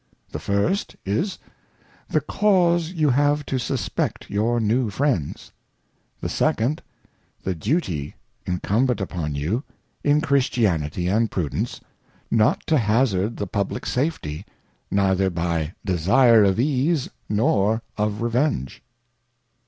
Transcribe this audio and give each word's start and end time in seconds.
The 0.31 0.39
First 0.39 0.95
is. 1.05 1.37
The 2.09 2.21
Causejfou 2.21 3.11
have 3.11 3.45
to^uspect 3.45 4.31
your 4.31 4.59
new 4.59 4.89
Fr 4.89 5.05
iends. 5.05 5.51
The 6.21 6.27
Second, 6.27 6.81
The 7.43 7.53
Duty 7.53 8.15
incumbent 8.47 8.99
upon 8.99 9.35
you, 9.35 9.63
in 10.03 10.19
Christianity 10.19 11.07
and 11.07 11.29
Prudence, 11.29 11.81
not 12.31 12.65
to 12.65 12.79
hazard 12.79 13.37
the 13.37 13.45
Publick 13.45 13.85
Safety, 13.85 14.43
neither 14.89 15.29
by 15.29 15.75
desire 15.85 16.45
of 16.45 16.59
Ease, 16.59 17.11
nor 17.29 17.83
of 17.95 18.21
Reveng 18.23 18.69
e. 18.71 18.79